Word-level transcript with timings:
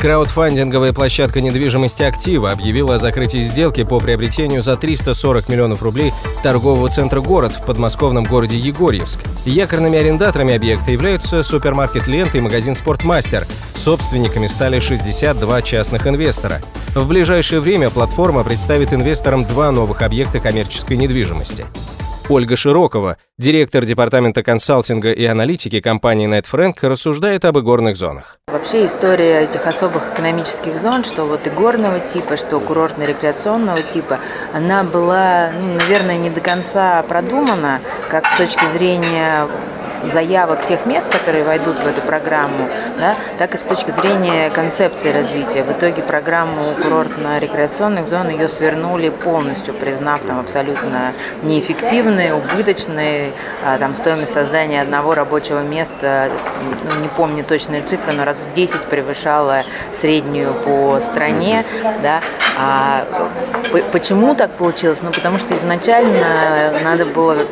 Краудфандинговая 0.00 0.94
площадка 0.94 1.42
недвижимости 1.42 2.02
«Актива» 2.02 2.52
объявила 2.52 2.94
о 2.94 2.98
закрытии 2.98 3.44
сделки 3.44 3.84
по 3.84 4.00
приобретению 4.00 4.62
за 4.62 4.78
340 4.78 5.50
миллионов 5.50 5.82
рублей 5.82 6.10
торгового 6.42 6.88
центра 6.88 7.20
«Город» 7.20 7.52
в 7.52 7.66
подмосковном 7.66 8.24
городе 8.24 8.56
Егорьевск. 8.56 9.20
Якорными 9.44 9.98
арендаторами 9.98 10.54
объекта 10.54 10.92
являются 10.92 11.42
супермаркет 11.42 12.06
«Лента» 12.06 12.38
и 12.38 12.40
магазин 12.40 12.76
«Спортмастер». 12.76 13.46
Собственниками 13.74 14.46
стали 14.46 14.80
62 14.80 15.60
частных 15.60 16.06
инвестора. 16.06 16.62
В 16.94 17.06
ближайшее 17.06 17.60
время 17.60 17.90
платформа 17.90 18.42
представит 18.42 18.94
инвесторам 18.94 19.44
два 19.44 19.70
новых 19.70 20.00
объекта 20.00 20.40
коммерческой 20.40 20.96
недвижимости. 20.96 21.66
Ольга 22.30 22.54
Широкова, 22.54 23.16
директор 23.38 23.84
департамента 23.84 24.44
консалтинга 24.44 25.10
и 25.10 25.24
аналитики 25.24 25.80
компании 25.80 26.28
NetFrank, 26.28 26.76
рассуждает 26.82 27.44
об 27.44 27.58
игорных 27.58 27.96
зонах. 27.96 28.38
Вообще 28.46 28.86
история 28.86 29.40
этих 29.40 29.66
особых 29.66 30.12
экономических 30.12 30.80
зон, 30.80 31.02
что 31.02 31.24
вот 31.24 31.44
игорного 31.48 31.98
типа, 31.98 32.36
что 32.36 32.60
курортно-рекреационного 32.60 33.82
типа, 33.92 34.20
она 34.54 34.84
была, 34.84 35.50
ну, 35.60 35.74
наверное, 35.74 36.18
не 36.18 36.30
до 36.30 36.40
конца 36.40 37.02
продумана, 37.02 37.80
как 38.08 38.24
с 38.28 38.38
точки 38.38 38.64
зрения 38.76 39.48
заявок 40.04 40.64
тех 40.64 40.86
мест, 40.86 41.08
которые 41.10 41.44
войдут 41.44 41.80
в 41.80 41.86
эту 41.86 42.00
программу, 42.00 42.68
да, 42.98 43.16
так 43.38 43.54
и 43.54 43.58
с 43.58 43.62
точки 43.62 43.90
зрения 43.90 44.50
концепции 44.50 45.12
развития. 45.12 45.62
В 45.62 45.72
итоге 45.72 46.02
программу 46.02 46.74
курортно-рекреационных 46.74 48.08
зон 48.08 48.28
ее 48.28 48.48
свернули 48.48 49.10
полностью, 49.10 49.74
признав 49.74 50.20
там 50.22 50.40
абсолютно 50.40 51.12
неэффективной, 51.42 52.32
убыточной, 52.32 53.32
а, 53.64 53.78
там 53.78 53.94
стоимость 53.94 54.32
создания 54.32 54.82
одного 54.82 55.14
рабочего 55.14 55.60
места, 55.60 56.30
ну, 56.88 57.00
не 57.00 57.08
помню 57.08 57.44
точные 57.44 57.82
цифры, 57.82 58.12
но 58.12 58.24
раз 58.24 58.38
в 58.38 58.52
10 58.52 58.82
превышала 58.86 59.62
среднюю 59.92 60.54
по 60.54 61.00
стране, 61.00 61.64
да, 62.02 62.20
а 62.62 63.06
почему 63.92 64.34
так 64.34 64.50
получилось? 64.52 64.98
Ну, 65.02 65.10
потому 65.10 65.38
что 65.38 65.56
изначально 65.56 66.80
надо 66.82 67.06
было 67.06 67.46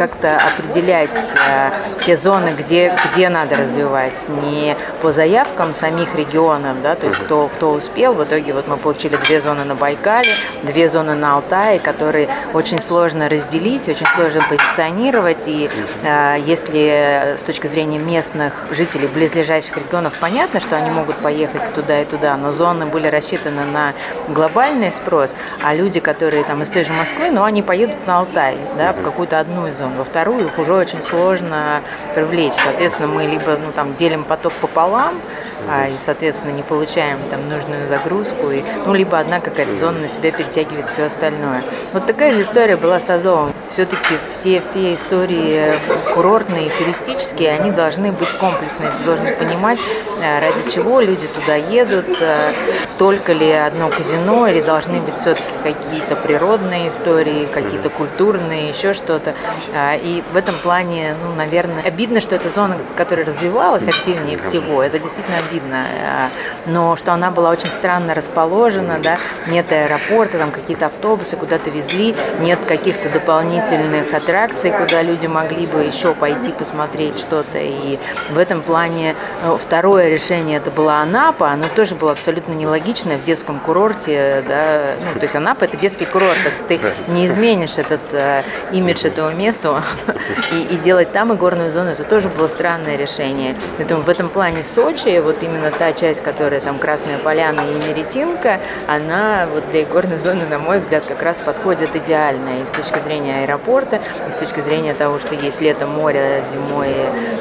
как-то 0.00 0.38
определять 0.38 1.34
а, 1.36 1.74
те 2.06 2.16
зоны, 2.16 2.54
где, 2.58 2.96
где 3.12 3.28
надо 3.28 3.56
развивать, 3.56 4.14
не 4.42 4.74
по 5.02 5.12
заявкам 5.12 5.74
самих 5.74 6.14
регионов, 6.14 6.80
да, 6.82 6.94
то 6.94 7.06
есть 7.06 7.18
кто, 7.18 7.48
кто 7.48 7.72
успел. 7.72 8.14
В 8.14 8.24
итоге 8.24 8.54
вот 8.54 8.66
мы 8.66 8.78
получили 8.78 9.16
две 9.16 9.42
зоны 9.42 9.64
на 9.64 9.74
Байкале, 9.74 10.32
две 10.62 10.88
зоны 10.88 11.14
на 11.14 11.34
Алтае, 11.34 11.80
которые 11.80 12.30
очень 12.54 12.80
сложно 12.80 13.28
разделить, 13.28 13.88
очень 13.88 14.06
сложно 14.14 14.42
позиционировать. 14.48 15.46
И 15.46 15.68
э, 16.02 16.36
если 16.46 17.36
с 17.38 17.42
точки 17.42 17.66
зрения 17.66 17.98
местных 17.98 18.54
жителей 18.70 19.06
близлежащих 19.06 19.76
регионов 19.76 20.14
понятно, 20.18 20.60
что 20.60 20.76
они 20.76 20.88
могут 20.88 21.16
поехать 21.16 21.74
туда 21.74 22.00
и 22.00 22.06
туда, 22.06 22.38
но 22.38 22.52
зоны 22.52 22.86
были 22.86 23.08
рассчитаны 23.08 23.66
на 23.66 23.92
глобальный 24.32 24.92
спрос, 24.92 25.34
а 25.62 25.74
люди, 25.74 26.00
которые 26.00 26.44
там 26.44 26.62
из 26.62 26.70
той 26.70 26.84
же 26.84 26.92
Москвы, 26.92 27.30
ну, 27.30 27.42
они 27.42 27.62
поедут 27.62 28.06
на 28.06 28.18
Алтай, 28.18 28.56
да, 28.76 28.92
в 28.92 29.02
какую-то 29.02 29.38
одну 29.38 29.66
из 29.66 29.76
зон. 29.76 29.96
Во 29.96 30.04
вторую 30.04 30.46
их 30.46 30.58
уже 30.58 30.74
очень 30.74 31.02
сложно 31.02 31.82
привлечь. 32.14 32.54
Соответственно, 32.64 33.08
мы 33.08 33.24
либо 33.24 33.58
ну, 33.62 33.72
там, 33.74 33.92
делим 33.94 34.24
поток 34.24 34.52
пополам, 34.54 35.20
а, 35.68 35.86
и, 35.86 35.92
соответственно, 36.04 36.52
не 36.52 36.62
получаем 36.62 37.18
там 37.28 37.48
нужную 37.48 37.88
загрузку, 37.88 38.50
и, 38.50 38.62
ну, 38.86 38.94
либо 38.94 39.18
одна 39.18 39.40
какая-то 39.40 39.74
зона 39.74 40.00
на 40.00 40.08
себя 40.08 40.32
перетягивает 40.32 40.88
все 40.90 41.04
остальное. 41.04 41.62
Вот 41.92 42.06
такая 42.06 42.32
же 42.32 42.42
история 42.42 42.76
была 42.76 43.00
с 43.00 43.08
Азовом. 43.08 43.52
Все-таки 43.70 44.14
все, 44.30 44.60
все 44.60 44.94
истории 44.94 45.74
курортные 46.14 46.66
и 46.66 46.70
туристические, 46.70 47.52
они 47.52 47.70
должны 47.70 48.10
быть 48.10 48.32
комплексные. 48.32 48.90
Ты 48.98 49.04
должен 49.04 49.26
понимать, 49.36 49.78
а, 50.22 50.40
ради 50.40 50.68
чего 50.70 51.00
люди 51.00 51.26
туда 51.28 51.54
едут, 51.54 52.16
а, 52.20 52.52
только 53.00 53.32
ли 53.32 53.50
одно 53.50 53.88
казино, 53.88 54.46
или 54.46 54.60
должны 54.60 55.00
быть 55.00 55.14
все-таки 55.14 55.48
какие-то 55.62 56.16
природные 56.16 56.90
истории, 56.90 57.46
какие-то 57.46 57.88
культурные, 57.88 58.68
еще 58.68 58.92
что-то. 58.92 59.32
А, 59.74 59.94
и 59.96 60.22
в 60.34 60.36
этом 60.36 60.54
плане, 60.56 61.16
ну, 61.24 61.34
наверное, 61.34 61.82
обидно, 61.82 62.20
что 62.20 62.36
эта 62.36 62.50
зона, 62.50 62.76
которая 62.98 63.24
развивалась 63.24 63.88
активнее 63.88 64.36
всего, 64.36 64.82
это 64.82 64.98
действительно 64.98 65.38
обидно. 65.48 65.86
А, 66.04 66.28
но 66.66 66.94
что 66.96 67.14
она 67.14 67.30
была 67.30 67.48
очень 67.48 67.70
странно 67.70 68.14
расположена, 68.14 68.98
да, 69.02 69.16
нет 69.46 69.72
аэропорта, 69.72 70.36
там 70.36 70.50
какие-то 70.50 70.84
автобусы 70.84 71.38
куда-то 71.38 71.70
везли, 71.70 72.14
нет 72.40 72.58
каких-то 72.68 73.08
дополнительных 73.08 74.12
аттракций, 74.12 74.72
куда 74.72 75.00
люди 75.00 75.26
могли 75.26 75.66
бы 75.66 75.84
еще 75.84 76.12
пойти 76.12 76.52
посмотреть 76.52 77.18
что-то. 77.18 77.56
И 77.56 77.98
в 78.28 78.36
этом 78.36 78.60
плане 78.60 79.16
ну, 79.42 79.56
второе 79.56 80.10
решение 80.10 80.58
это 80.58 80.70
была 80.70 81.00
Анапа, 81.00 81.48
оно 81.48 81.64
тоже 81.74 81.94
было 81.94 82.12
абсолютно 82.12 82.52
нелогичное 82.90 83.18
в 83.18 83.24
детском 83.24 83.60
курорте, 83.60 84.44
да, 84.48 84.96
ну, 84.98 85.14
то 85.14 85.22
есть 85.22 85.34
Анапа 85.34 85.64
это 85.64 85.76
детский 85.76 86.06
курорт, 86.06 86.36
ты 86.68 86.80
не 87.08 87.26
изменишь 87.26 87.78
этот 87.78 88.00
э, 88.12 88.42
имидж 88.72 89.04
этого 89.04 89.32
места 89.32 89.82
и, 90.52 90.74
и 90.74 90.76
делать 90.78 91.12
там 91.12 91.32
игорную 91.32 91.70
зону, 91.70 91.90
это 91.90 92.04
тоже 92.04 92.28
было 92.28 92.48
странное 92.48 92.96
решение. 92.96 93.56
Поэтому 93.76 94.02
в 94.02 94.08
этом 94.08 94.28
плане 94.28 94.64
Сочи, 94.64 95.20
вот 95.20 95.42
именно 95.42 95.70
та 95.70 95.92
часть, 95.92 96.22
которая 96.22 96.60
там 96.60 96.78
Красная 96.78 97.18
Поляна 97.18 97.60
и 97.60 97.88
Меретинка, 97.88 98.60
она 98.86 99.46
вот 99.52 99.70
для 99.70 99.84
игорной 99.84 100.18
зоны, 100.18 100.46
на 100.46 100.58
мой 100.58 100.80
взгляд, 100.80 101.04
как 101.06 101.22
раз 101.22 101.38
подходит 101.38 101.94
идеально 101.94 102.62
и 102.62 102.66
с 102.66 102.76
точки 102.76 103.02
зрения 103.04 103.42
аэропорта, 103.42 104.00
и 104.28 104.32
с 104.32 104.36
точки 104.36 104.60
зрения 104.60 104.94
того, 104.94 105.18
что 105.20 105.34
есть 105.34 105.60
летом 105.60 105.90
море, 105.90 106.42
зимой 106.50 106.94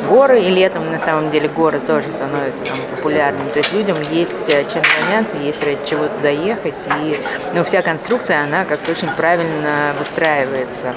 горы, 0.07 0.41
и 0.41 0.49
летом 0.49 0.91
на 0.91 0.99
самом 0.99 1.31
деле 1.31 1.49
горы 1.49 1.79
тоже 1.79 2.11
становятся 2.11 2.63
там 2.65 2.77
популярными. 2.95 3.49
То 3.49 3.59
есть 3.59 3.73
людям 3.73 3.97
есть 4.11 4.47
э, 4.47 4.63
чем 4.71 4.83
заняться, 4.99 5.37
есть 5.41 5.63
ради 5.63 5.79
чего 5.85 6.07
туда 6.07 6.29
ехать, 6.29 6.75
и 7.01 7.19
ну, 7.53 7.63
вся 7.63 7.81
конструкция, 7.81 8.43
она 8.43 8.65
как-то 8.65 8.91
очень 8.91 9.09
правильно 9.09 9.93
выстраивается 9.97 10.95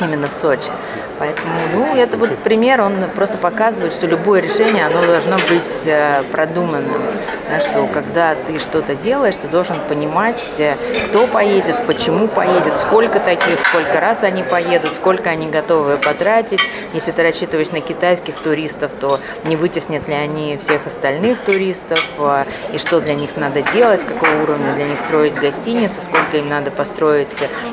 именно 0.00 0.28
в 0.28 0.32
Сочи. 0.32 0.70
Поэтому, 1.18 1.52
ну, 1.72 1.96
это 1.96 2.16
вот 2.16 2.36
пример, 2.38 2.80
он 2.80 2.94
просто 3.14 3.38
показывает, 3.38 3.92
что 3.92 4.06
любое 4.06 4.40
решение, 4.40 4.86
оно 4.86 5.04
должно 5.06 5.36
быть 5.36 5.72
э, 5.84 6.22
продуманным. 6.32 7.00
Да, 7.48 7.60
что 7.60 7.86
когда 7.86 8.34
ты 8.34 8.58
что-то 8.58 8.94
делаешь, 8.94 9.36
ты 9.36 9.48
должен 9.48 9.80
понимать, 9.80 10.42
э, 10.58 10.76
кто 11.08 11.26
поедет, 11.26 11.86
почему 11.86 12.26
поедет, 12.26 12.76
сколько 12.76 13.20
таких, 13.20 13.60
сколько 13.68 14.00
раз 14.00 14.22
они 14.22 14.42
поедут, 14.42 14.96
сколько 14.96 15.30
они 15.30 15.48
готовы 15.48 15.98
потратить. 15.98 16.60
Если 16.92 17.12
ты 17.12 17.22
рассчитываешь 17.22 17.70
на 17.70 17.80
китайских 17.80 18.34
туристов, 18.36 18.92
то 18.98 19.20
не 19.44 19.56
вытеснят 19.56 20.08
ли 20.08 20.14
они 20.14 20.56
всех 20.56 20.86
остальных 20.86 21.38
туристов, 21.40 22.02
э, 22.18 22.44
и 22.72 22.78
что 22.78 23.00
для 23.00 23.14
них 23.14 23.36
надо 23.36 23.62
делать, 23.62 24.04
какого 24.04 24.42
уровня 24.42 24.74
для 24.74 24.86
них 24.86 25.00
строить 25.00 25.34
гостиницы, 25.34 26.00
сколько 26.02 26.38
им 26.38 26.48
надо 26.48 26.70
построить 26.70 27.28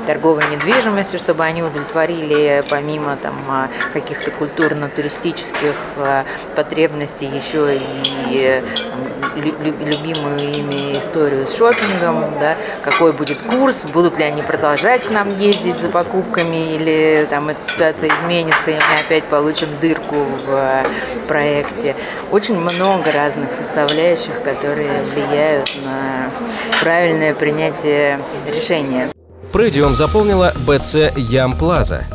торговой 0.06 0.44
недвижимости, 0.52 1.18
чтобы 1.18 1.44
они 1.44 1.64
удовлетворили 1.64 2.64
помимо 2.70 3.16
там, 3.18 3.31
там 3.32 3.46
а, 3.48 3.70
каких-то 3.94 4.32
культурно-туристических 4.32 5.76
а, 5.98 6.26
потребностей 6.56 7.26
еще 7.26 7.78
и 7.78 8.62
любимую 9.36 10.40
ими 10.40 10.94
историю 10.94 11.48
с 11.48 11.56
шопингом, 11.56 12.34
да, 12.40 12.58
какой 12.84 13.14
будет 13.14 13.38
курс, 13.40 13.84
будут 13.94 14.18
ли 14.18 14.26
они 14.26 14.42
продолжать 14.42 15.04
к 15.04 15.10
нам 15.10 15.38
ездить 15.40 15.80
за 15.80 15.90
покупками 15.90 16.76
или 16.76 17.28
там 17.30 17.50
эта 17.50 17.62
ситуация 17.64 18.10
изменится 18.20 18.72
и 18.72 18.76
мы 18.76 19.00
опять 19.06 19.24
получим 19.26 19.70
дырку 19.80 20.16
в 20.16 20.50
а, 20.50 20.86
проекте. 21.28 21.96
Очень 22.32 22.60
много 22.60 23.12
разных 23.12 23.50
составляющих, 23.58 24.42
которые 24.44 25.02
влияют 25.14 25.72
на 25.86 26.32
правильное 26.82 27.34
принятие 27.34 28.20
решения. 28.48 29.12
Предиум 29.52 29.96
заполнила 29.96 30.54
БЦ 30.66 31.14
Ям 31.18 31.54
Плаза, 31.54 32.06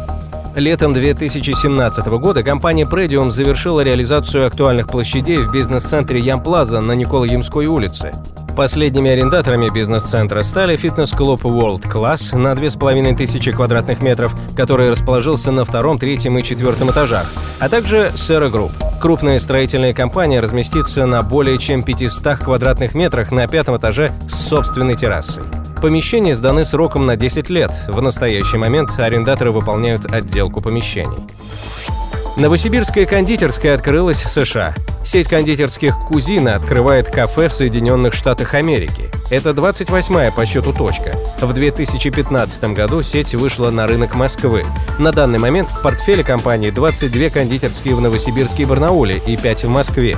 Летом 0.56 0.94
2017 0.94 2.06
года 2.06 2.42
компания 2.42 2.84
Predium 2.84 3.30
завершила 3.30 3.82
реализацию 3.82 4.46
актуальных 4.46 4.88
площадей 4.88 5.36
в 5.36 5.52
бизнес-центре 5.52 6.18
Ямплаза 6.18 6.80
на 6.80 6.92
Никола-Ямской 6.92 7.66
улице. 7.66 8.14
Последними 8.56 9.10
арендаторами 9.10 9.68
бизнес-центра 9.68 10.42
стали 10.42 10.76
фитнес-клуб 10.76 11.44
World 11.44 11.82
Class 11.82 12.34
на 12.34 12.54
2500 12.54 13.54
квадратных 13.54 14.00
метров, 14.00 14.34
который 14.56 14.90
расположился 14.90 15.52
на 15.52 15.66
втором, 15.66 15.98
третьем 15.98 16.38
и 16.38 16.42
четвертом 16.42 16.90
этажах, 16.90 17.30
а 17.60 17.68
также 17.68 18.10
Sera 18.14 18.50
Group. 18.50 18.72
Крупная 18.98 19.38
строительная 19.40 19.92
компания 19.92 20.40
разместится 20.40 21.04
на 21.04 21.20
более 21.20 21.58
чем 21.58 21.82
500 21.82 22.38
квадратных 22.38 22.94
метрах 22.94 23.30
на 23.30 23.46
пятом 23.46 23.76
этаже 23.76 24.10
с 24.30 24.48
собственной 24.48 24.96
террасой. 24.96 25.42
Помещения 25.86 26.34
сданы 26.34 26.64
сроком 26.64 27.06
на 27.06 27.14
10 27.14 27.48
лет. 27.48 27.70
В 27.86 28.02
настоящий 28.02 28.56
момент 28.56 28.98
арендаторы 28.98 29.52
выполняют 29.52 30.12
отделку 30.12 30.60
помещений. 30.60 31.16
Новосибирская 32.36 33.06
кондитерская 33.06 33.76
открылась 33.76 34.24
в 34.24 34.28
США. 34.28 34.74
Сеть 35.04 35.28
кондитерских 35.28 35.94
«Кузина» 36.08 36.56
открывает 36.56 37.08
кафе 37.08 37.48
в 37.48 37.54
Соединенных 37.54 38.14
Штатах 38.14 38.54
Америки. 38.54 39.04
Это 39.30 39.50
28-я 39.50 40.32
по 40.32 40.44
счету 40.44 40.72
точка. 40.72 41.12
В 41.40 41.52
2015 41.52 42.64
году 42.74 43.02
сеть 43.02 43.36
вышла 43.36 43.70
на 43.70 43.86
рынок 43.86 44.16
Москвы. 44.16 44.64
На 44.98 45.12
данный 45.12 45.38
момент 45.38 45.68
в 45.68 45.82
портфеле 45.82 46.24
компании 46.24 46.70
22 46.70 47.28
кондитерские 47.28 47.94
в 47.94 48.00
Новосибирске 48.00 48.64
и 48.64 48.66
Барнауле 48.66 49.22
и 49.24 49.36
5 49.36 49.62
в 49.62 49.68
Москве. 49.68 50.16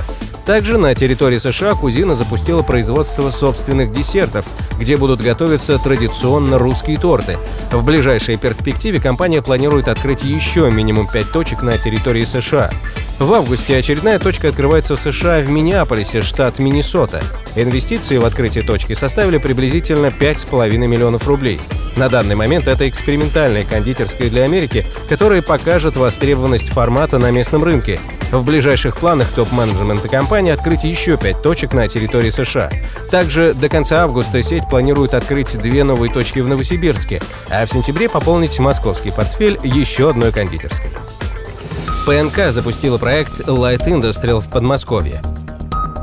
Также 0.49 0.79
на 0.79 0.95
территории 0.95 1.37
США 1.37 1.75
Кузина 1.75 2.15
запустила 2.15 2.63
производство 2.63 3.29
собственных 3.29 3.91
десертов, 3.91 4.47
где 4.79 4.97
будут 4.97 5.21
готовиться 5.21 5.77
традиционно 5.77 6.57
русские 6.57 6.97
торты. 6.97 7.37
В 7.71 7.85
ближайшей 7.85 8.35
перспективе 8.35 8.99
компания 8.99 9.43
планирует 9.43 9.87
открыть 9.87 10.23
еще 10.23 10.71
минимум 10.71 11.07
5 11.07 11.31
точек 11.31 11.61
на 11.61 11.77
территории 11.77 12.23
США. 12.23 12.71
В 13.19 13.31
августе 13.31 13.77
очередная 13.77 14.17
точка 14.17 14.49
открывается 14.49 14.95
в 14.95 14.99
США 14.99 15.41
в 15.41 15.49
Миннеаполисе, 15.49 16.23
штат 16.23 16.57
Миннесота. 16.57 17.21
Инвестиции 17.55 18.17
в 18.17 18.25
открытие 18.25 18.63
точки 18.63 18.93
составили 18.93 19.37
приблизительно 19.37 20.07
5,5 20.07 20.77
миллионов 20.77 21.27
рублей. 21.27 21.59
На 21.99 22.07
данный 22.07 22.35
момент 22.35 22.69
это 22.69 22.87
экспериментальная 22.87 23.65
кондитерская 23.65 24.29
для 24.29 24.45
Америки, 24.45 24.85
которая 25.09 25.41
покажет 25.41 25.97
востребованность 25.97 26.69
формата 26.69 27.17
на 27.17 27.29
местном 27.29 27.61
рынке. 27.61 27.99
В 28.31 28.41
ближайших 28.45 28.95
планах 28.95 29.29
топ-менеджмента 29.33 30.07
компании 30.07 30.53
открыть 30.53 30.85
еще 30.85 31.17
пять 31.17 31.41
точек 31.41 31.73
на 31.73 31.89
территории 31.89 32.29
США. 32.29 32.69
Также 33.11 33.53
до 33.53 33.67
конца 33.67 34.03
августа 34.03 34.41
сеть 34.41 34.63
планирует 34.69 35.13
открыть 35.13 35.57
две 35.57 35.83
новые 35.83 36.09
точки 36.09 36.39
в 36.39 36.47
Новосибирске, 36.47 37.19
а 37.49 37.65
в 37.65 37.69
сентябре 37.69 38.07
пополнить 38.07 38.57
московский 38.59 39.11
портфель 39.11 39.59
еще 39.61 40.11
одной 40.11 40.31
кондитерской. 40.31 40.91
ПНК 42.05 42.53
запустила 42.53 42.97
проект 42.97 43.41
Light 43.41 43.85
Industrial 43.87 44.39
в 44.39 44.49
Подмосковье. 44.49 45.21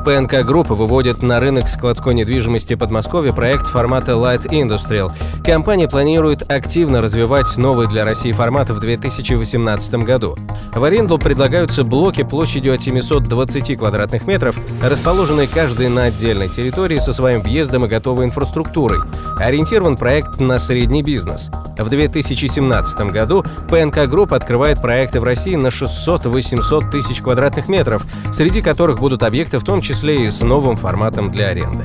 ПНК 0.06 0.47
Группа 0.47 0.76
выводит 0.76 1.20
на 1.20 1.41
рынок 1.41 1.67
складской 1.67 2.14
недвижимости 2.14 2.76
Подмосковья 2.76 3.32
проект 3.32 3.67
формата 3.67 4.12
Light 4.12 4.44
Industrial. 4.50 5.11
Компания 5.44 5.88
планирует 5.88 6.49
активно 6.49 7.03
развивать 7.03 7.56
новый 7.56 7.88
для 7.88 8.05
России 8.05 8.31
формат 8.31 8.70
в 8.70 8.79
2018 8.79 9.94
году. 10.05 10.37
В 10.73 10.85
аренду 10.85 11.19
предлагаются 11.19 11.82
блоки 11.82 12.23
площадью 12.23 12.76
от 12.76 12.82
720 12.82 13.76
квадратных 13.76 14.29
метров, 14.29 14.56
расположенные 14.81 15.49
каждый 15.49 15.88
на 15.88 16.05
отдельной 16.05 16.50
территории 16.50 16.99
со 16.99 17.12
своим 17.12 17.43
въездом 17.43 17.85
и 17.85 17.88
готовой 17.88 18.26
инфраструктурой. 18.26 19.00
Ориентирован 19.38 19.96
проект 19.96 20.40
на 20.40 20.58
средний 20.58 21.02
бизнес. 21.02 21.50
В 21.78 21.88
2017 21.88 22.98
году 23.12 23.44
ПНК 23.68 24.08
Group 24.08 24.32
открывает 24.32 24.80
проекты 24.80 25.20
в 25.20 25.24
России 25.24 25.56
на 25.56 25.68
600-800 25.68 26.90
тысяч 26.90 27.20
квадратных 27.20 27.68
метров, 27.68 28.04
среди 28.32 28.62
которых 28.62 28.98
будут 28.98 29.22
объекты 29.22 29.58
в 29.58 29.64
том 29.64 29.82
числе 29.82 30.26
и 30.26 30.30
с 30.30 30.40
новым 30.40 30.76
форматом 30.76 31.30
для 31.30 31.48
аренды. 31.48 31.84